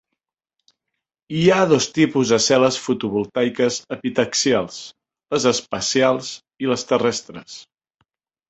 Hi 1.39 1.41
ha 1.49 1.57
dos 1.71 1.87
tipus 1.97 2.31
de 2.35 2.39
cel·les 2.45 2.79
fotovoltaiques 2.85 3.77
epitaxials: 3.97 4.81
les 5.35 5.47
espacials 5.53 6.33
i 6.67 6.73
les 6.73 6.89
terrestres. 6.95 7.61